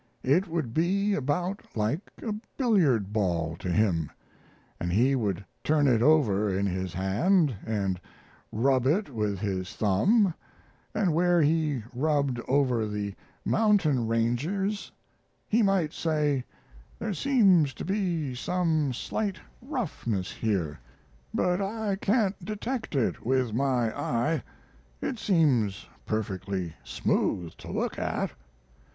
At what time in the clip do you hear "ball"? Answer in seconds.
3.13-3.55